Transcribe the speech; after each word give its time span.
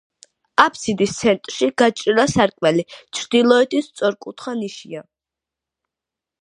აბსიდის 0.61 1.11
ცენტრში 1.17 1.69
გაჭრილია 1.81 2.25
სარკმელი, 2.33 2.87
ჩრდილოეთით 3.19 3.89
სწორკუთხა 3.93 4.59
ნიშია. 4.65 5.09